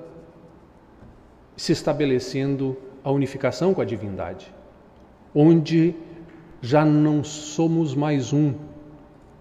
[1.57, 4.51] se estabelecendo a unificação com a divindade,
[5.35, 5.95] onde
[6.63, 8.55] já não somos mais um,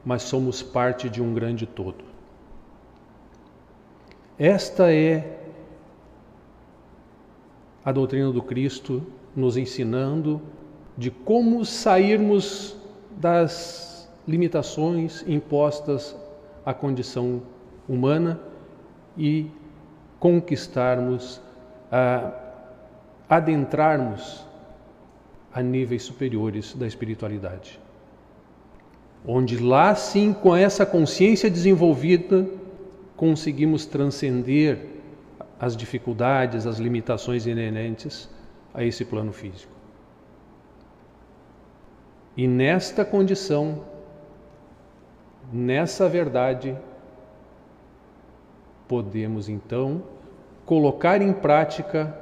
[0.08, 2.06] mas somos parte de um grande todo.
[4.40, 5.38] Esta é
[7.84, 10.42] a doutrina do Cristo nos ensinando
[10.98, 12.74] de como sairmos
[13.18, 16.16] das limitações impostas
[16.66, 17.42] à condição
[17.86, 18.40] humana
[19.18, 19.52] e
[20.22, 21.42] conquistarmos,
[23.28, 24.46] adentrarmos
[25.54, 27.87] a níveis superiores da espiritualidade.
[29.28, 32.48] Onde lá sim, com essa consciência desenvolvida,
[33.18, 34.88] conseguimos transcender
[35.60, 38.30] as dificuldades, as limitações inerentes
[38.74, 39.72] a esse plano físico.
[42.38, 43.84] E nesta condição,
[45.52, 46.78] nessa verdade,
[48.88, 50.04] podemos então
[50.66, 52.18] colocar em prática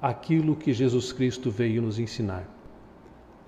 [0.00, 2.44] aquilo que Jesus Cristo veio nos ensinar: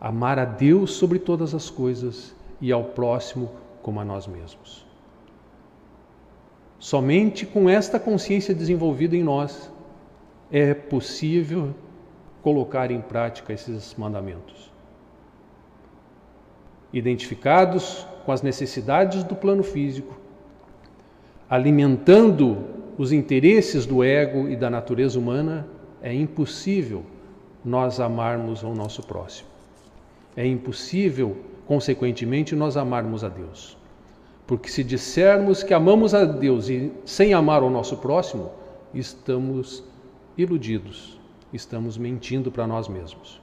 [0.01, 3.51] amar a Deus sobre todas as coisas e ao próximo
[3.83, 4.85] como a nós mesmos.
[6.79, 9.71] Somente com esta consciência desenvolvida em nós
[10.51, 11.75] é possível
[12.43, 14.71] colocar em prática esses mandamentos.
[16.93, 20.19] Identificados com as necessidades do plano físico,
[21.49, 22.59] alimentando
[22.97, 25.67] os interesses do ego e da natureza humana,
[26.03, 27.03] é impossível
[27.65, 29.54] nós amarmos o nosso próximo.
[30.37, 33.77] É impossível, consequentemente, nós amarmos a Deus.
[34.47, 38.51] Porque se dissermos que amamos a Deus e sem amar o nosso próximo,
[38.93, 39.83] estamos
[40.37, 41.19] iludidos,
[41.53, 43.41] estamos mentindo para nós mesmos,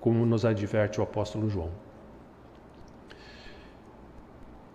[0.00, 1.70] como nos adverte o apóstolo João.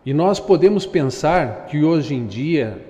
[0.06, 2.86] E nós podemos pensar que hoje em dia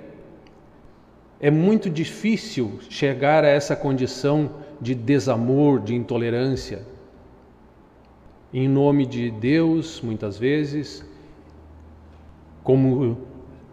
[1.39, 4.49] é muito difícil chegar a essa condição
[4.81, 6.85] de desamor, de intolerância.
[8.57, 11.05] Em nome de Deus, muitas vezes,
[12.63, 13.17] como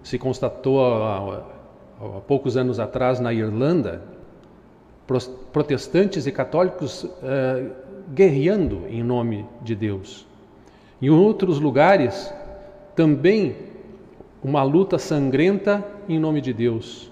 [0.03, 1.45] se constatou há,
[2.01, 4.03] há poucos anos atrás na Irlanda,
[5.53, 7.71] protestantes e católicos uh,
[8.13, 10.27] guerreando em nome de Deus.
[11.01, 12.35] Em outros lugares,
[12.97, 13.55] também
[14.43, 17.09] uma luta sangrenta em nome de Deus.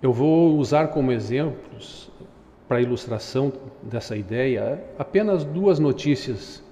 [0.00, 2.09] Eu vou usar como exemplos,
[2.70, 3.52] para ilustração
[3.82, 6.62] dessa ideia, apenas duas notícias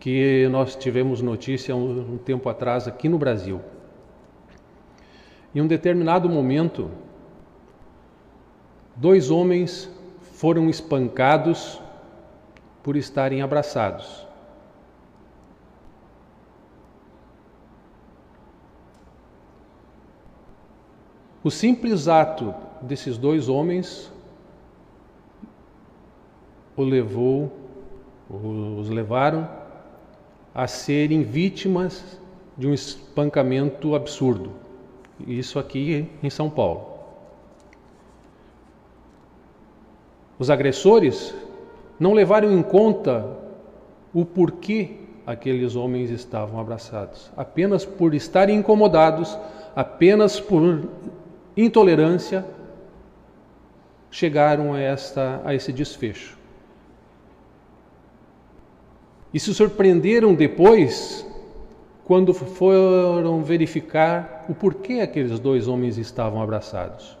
[0.00, 3.60] que nós tivemos notícia um, um tempo atrás aqui no Brasil.
[5.54, 6.90] Em um determinado momento,
[8.96, 9.88] dois homens
[10.20, 11.80] foram espancados
[12.82, 14.26] por estarem abraçados.
[21.44, 24.12] O simples ato desses dois homens
[26.76, 27.50] o levou,
[28.28, 29.48] os levaram
[30.54, 32.18] a serem vítimas
[32.56, 34.50] de um espancamento absurdo.
[35.26, 36.96] Isso aqui em São Paulo.
[40.38, 41.34] Os agressores
[41.98, 43.26] não levaram em conta
[44.12, 49.36] o porquê aqueles homens estavam abraçados, apenas por estarem incomodados,
[49.74, 50.88] apenas por
[51.56, 52.44] intolerância,
[54.10, 56.35] chegaram a, esta, a esse desfecho.
[59.36, 61.26] E se surpreenderam depois,
[62.06, 67.18] quando foram verificar o porquê aqueles dois homens estavam abraçados.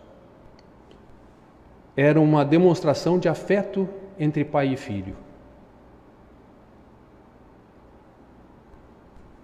[1.94, 3.86] Era uma demonstração de afeto
[4.18, 5.14] entre pai e filho.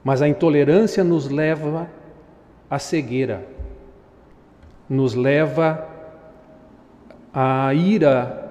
[0.03, 1.91] Mas a intolerância nos leva
[2.71, 3.53] à cegueira
[4.93, 5.89] nos leva
[7.33, 8.42] à ira.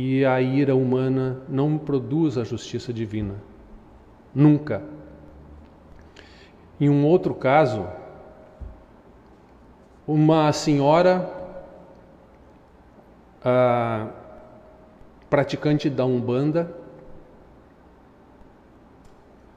[0.00, 3.34] E a ira humana não produz a justiça divina.
[4.32, 4.80] Nunca.
[6.80, 7.84] Em um outro caso,
[10.06, 11.28] uma senhora
[15.28, 16.72] praticante da Umbanda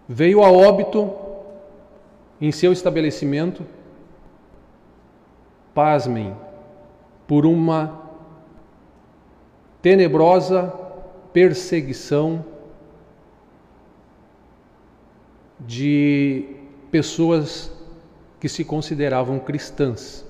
[0.10, 1.14] veio a óbito
[2.42, 3.64] em seu estabelecimento,
[5.72, 6.36] pasmem,
[7.28, 8.10] por uma
[9.82, 10.74] tenebrosa
[11.34, 12.46] perseguição
[15.60, 16.46] de
[16.90, 17.72] pessoas
[18.40, 20.26] que se consideravam cristãs.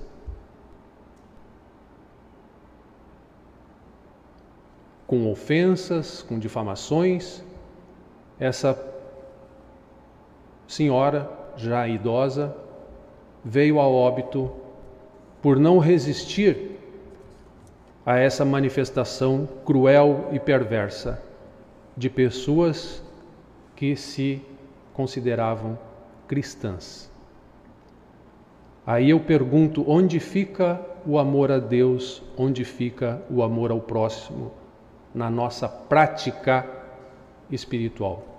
[5.06, 7.42] Com ofensas, com difamações,
[8.38, 8.78] essa
[10.66, 12.56] senhora, já idosa,
[13.44, 14.50] veio ao óbito
[15.42, 16.78] por não resistir
[18.04, 21.22] a essa manifestação cruel e perversa
[21.96, 23.02] de pessoas
[23.76, 24.42] que se
[24.92, 25.78] consideravam
[26.26, 27.10] cristãs.
[28.86, 32.22] Aí eu pergunto: onde fica o amor a Deus?
[32.36, 34.52] Onde fica o amor ao próximo
[35.14, 36.66] na nossa prática
[37.50, 38.31] espiritual?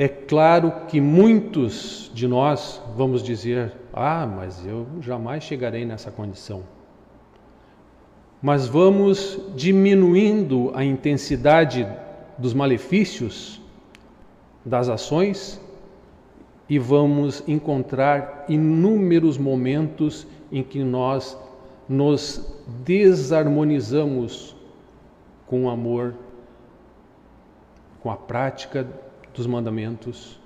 [0.00, 6.62] É claro que muitos de nós vamos dizer: ah, mas eu jamais chegarei nessa condição.
[8.40, 11.84] Mas vamos diminuindo a intensidade
[12.38, 13.60] dos malefícios
[14.64, 15.60] das ações
[16.68, 21.36] e vamos encontrar inúmeros momentos em que nós
[21.88, 24.54] nos desarmonizamos
[25.44, 26.14] com o amor,
[28.00, 28.86] com a prática
[29.38, 30.38] dos mandamentos.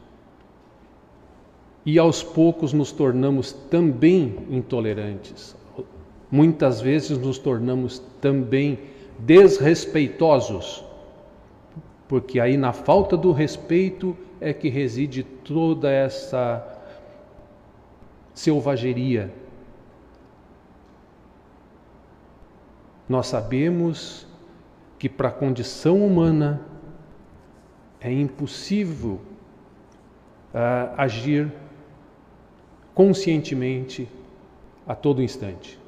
[1.85, 5.57] E aos poucos nos tornamos também intolerantes.
[6.31, 8.79] Muitas vezes nos tornamos também
[9.19, 10.85] desrespeitosos,
[12.07, 16.65] porque aí na falta do respeito é que reside toda essa
[18.35, 19.33] selvageria.
[23.09, 24.27] Nós sabemos
[24.99, 26.72] que para a condição humana
[28.03, 29.21] é impossível
[30.53, 31.53] uh, agir
[32.95, 34.09] conscientemente
[34.87, 35.79] a todo instante.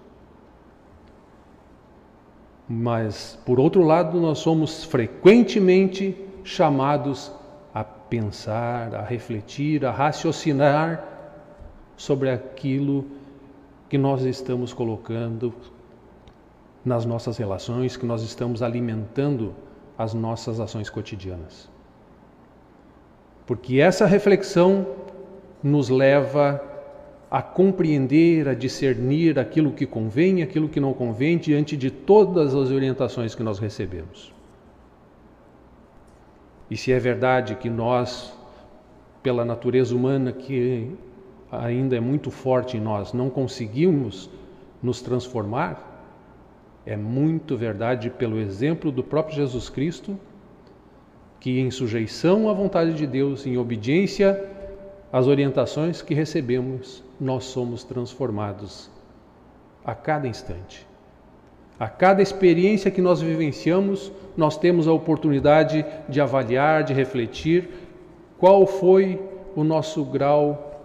[2.69, 7.33] Mas, por outro lado, nós somos frequentemente chamados
[7.75, 11.05] a pensar, a refletir, a raciocinar
[11.97, 13.05] sobre aquilo
[13.89, 15.53] que nós estamos colocando
[16.85, 19.55] nas nossas relações, que nós estamos alimentando
[19.99, 21.74] as nossas ações cotidianas
[23.47, 24.87] porque essa reflexão
[25.63, 26.63] nos leva
[27.31, 32.55] a compreender, a discernir aquilo que convém e aquilo que não convém diante de todas
[32.55, 34.33] as orientações que nós recebemos.
[36.71, 38.33] E se é verdade que nós,
[39.23, 40.91] pela natureza humana que
[41.51, 44.31] ainda é muito forte em nós, não conseguimos
[44.83, 45.93] nos transformar,
[46.87, 50.19] é muito verdade pelo exemplo do próprio Jesus Cristo
[51.45, 54.49] que, em sujeição à vontade de Deus, em obediência
[55.13, 58.91] às orientações que recebemos, nós somos transformados
[59.85, 60.87] a cada instante.
[61.79, 67.69] A cada experiência que nós vivenciamos, nós temos a oportunidade de avaliar, de refletir
[68.39, 69.21] qual foi
[69.55, 70.81] o nosso grau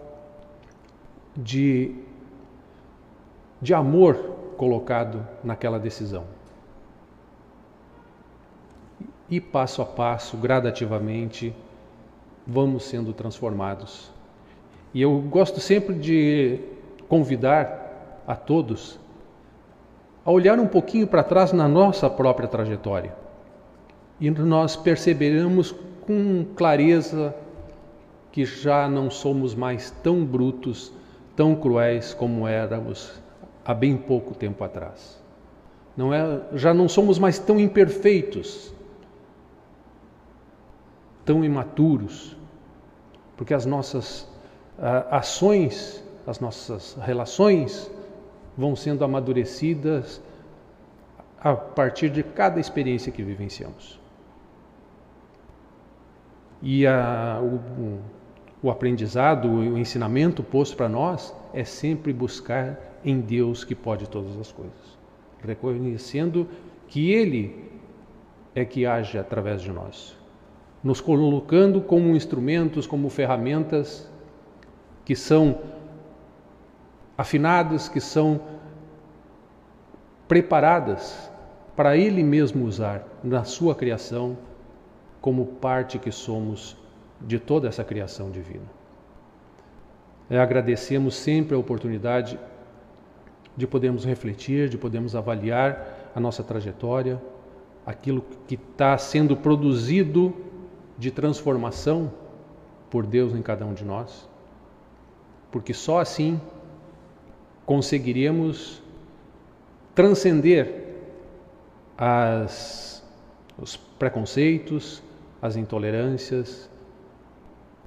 [1.38, 1.96] de,
[3.62, 4.16] de amor
[4.58, 6.39] colocado naquela decisão
[9.30, 11.54] e passo a passo, gradativamente,
[12.46, 14.12] vamos sendo transformados.
[14.94, 16.60] E eu gosto sempre de
[17.08, 19.00] convidar a todos
[20.26, 23.16] a olhar um pouquinho para trás na nossa própria trajetória.
[24.20, 27.34] E nós perceberemos com clareza
[28.32, 30.92] que já não somos mais tão brutos,
[31.36, 33.12] tão cruéis como éramos
[33.66, 35.20] há bem pouco tempo atrás.
[35.96, 38.74] Não é, já não somos mais tão imperfeitos,
[41.30, 42.36] tão imaturos,
[43.38, 44.22] porque as nossas
[44.80, 47.92] uh, ações, as nossas relações
[48.58, 50.20] vão sendo amadurecidas
[51.40, 54.00] a partir de cada experiência que vivenciamos.
[56.64, 58.00] E a, o,
[58.64, 62.76] o aprendizado, o ensinamento posto para nós é sempre buscar
[63.06, 64.98] em Deus que pode todas as coisas,
[65.46, 66.48] reconhecendo
[66.88, 67.70] que Ele
[68.56, 70.18] é que age através de nós
[70.84, 74.10] nos colocando como instrumentos, como ferramentas
[75.04, 75.60] que são
[77.18, 78.42] afinadas, que são
[80.28, 81.30] preparadas
[81.76, 84.38] para Ele mesmo usar na sua criação,
[85.20, 86.78] como parte que somos
[87.20, 88.66] de toda essa criação divina.
[90.30, 92.40] É, agradecemos sempre a oportunidade
[93.58, 97.22] de podermos refletir, de podermos avaliar a nossa trajetória,
[97.86, 100.34] aquilo que está sendo produzido
[101.00, 102.12] de transformação
[102.90, 104.28] por Deus em cada um de nós,
[105.50, 106.40] porque só assim
[107.66, 108.84] conseguiremos
[109.96, 110.88] transcender
[111.98, 113.02] as,
[113.58, 115.02] os preconceitos,
[115.42, 116.70] as intolerâncias,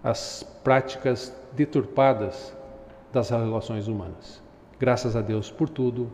[0.03, 2.57] as práticas deturpadas
[3.13, 4.43] das relações humanas.
[4.79, 6.11] Graças a Deus por tudo.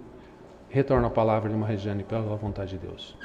[0.69, 3.17] Retorno a palavra de uma Regiane pela vontade de Deus.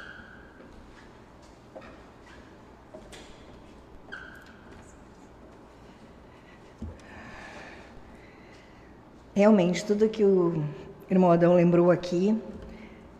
[9.36, 10.62] Realmente, tudo que o
[11.10, 12.40] irmão Adão lembrou aqui,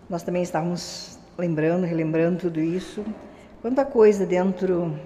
[0.08, 3.04] nós também estávamos lembrando, relembrando tudo isso.
[3.60, 4.96] Quanta coisa dentro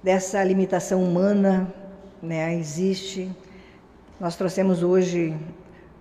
[0.00, 1.74] dessa limitação humana
[2.22, 3.34] né, existe.
[4.20, 5.36] Nós trouxemos hoje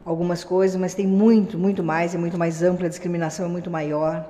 [0.06, 3.72] algumas coisas, mas tem muito, muito mais, é muito mais ampla, a discriminação é muito
[3.72, 4.24] maior.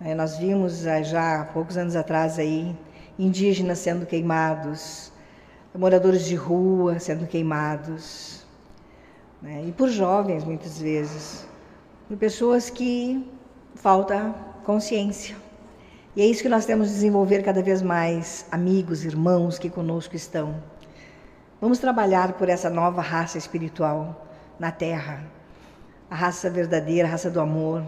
[0.00, 2.74] É, nós vimos eh, já há poucos anos atrás aí
[3.18, 5.12] indígenas sendo queimados,
[5.74, 8.39] moradores de rua sendo queimados,
[9.42, 11.46] né, e por jovens muitas vezes,
[12.08, 13.26] por pessoas que
[13.74, 14.34] falta
[14.64, 15.36] consciência.
[16.14, 20.16] E é isso que nós temos de desenvolver cada vez mais, amigos, irmãos que conosco
[20.16, 20.56] estão.
[21.60, 24.26] Vamos trabalhar por essa nova raça espiritual
[24.58, 25.24] na Terra,
[26.10, 27.82] a raça verdadeira, a raça do amor,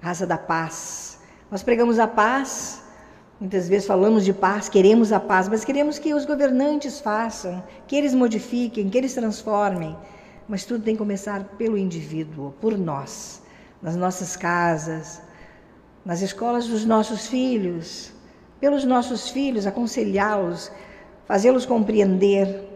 [0.00, 1.18] a raça da paz.
[1.50, 2.82] Nós pregamos a paz,
[3.40, 7.96] muitas vezes falamos de paz, queremos a paz, mas queremos que os governantes façam, que
[7.96, 9.96] eles modifiquem, que eles transformem.
[10.48, 13.42] Mas tudo tem que começar pelo indivíduo, por nós,
[13.82, 15.20] nas nossas casas,
[16.04, 18.12] nas escolas dos nossos filhos,
[18.58, 20.72] pelos nossos filhos, aconselhá-los,
[21.26, 22.66] fazê-los compreender.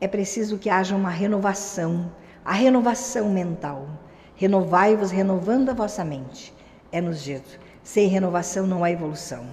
[0.00, 2.12] É preciso que haja uma renovação,
[2.44, 3.88] a renovação mental.
[4.36, 6.54] Renovai-vos renovando a vossa mente.
[6.92, 7.58] É nos dito.
[7.82, 9.44] Sem renovação não há evolução.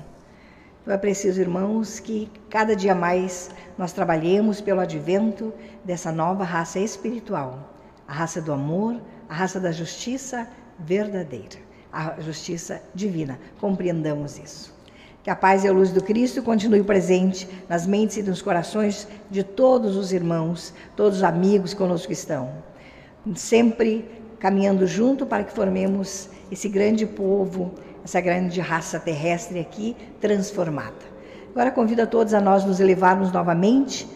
[0.82, 5.53] Então é preciso, irmãos, que cada dia mais nós trabalhemos pelo advento
[5.84, 7.73] dessa nova raça espiritual,
[8.07, 10.47] a raça do amor, a raça da justiça
[10.79, 13.39] verdadeira a justiça divina.
[13.59, 14.73] Compreendamos isso.
[15.23, 19.07] Que a paz e a luz do Cristo continue presente nas mentes e nos corações
[19.29, 22.51] de todos os irmãos, todos os amigos conosco que estão.
[23.36, 24.09] Sempre
[24.39, 27.71] caminhando junto para que formemos esse grande povo,
[28.04, 31.12] essa grande raça terrestre aqui transformada.
[31.52, 34.08] Agora convido a todos a nós nos elevarmos novamente